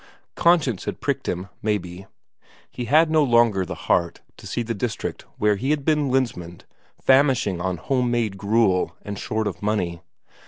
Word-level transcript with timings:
Conscience 0.35 0.85
had 0.85 0.99
pricked 0.99 1.29
him, 1.29 1.47
maybe; 1.61 2.07
he 2.71 2.85
had 2.85 3.11
no 3.11 3.21
longer 3.23 3.63
the 3.63 3.75
heart 3.85 4.21
to 4.37 4.47
see 4.47 4.63
the 4.63 4.73
district 4.73 5.25
where 5.37 5.57
he 5.57 5.69
had 5.69 5.85
been 5.85 6.09
Lensmand 6.09 6.65
famishing 6.99 7.61
on 7.61 7.77
home 7.77 8.09
made 8.09 8.35
gruel 8.35 8.95
and 9.03 9.19
short 9.19 9.45
of 9.45 9.61
money. 9.61 10.01